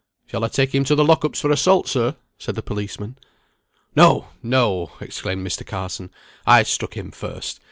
[0.25, 3.19] "Shall I take him to the lock ups for assault, sir?" said the policeman.
[3.95, 5.63] "No, no," exclaimed Mr.
[5.63, 6.09] Carson;
[6.43, 7.59] "I struck him first.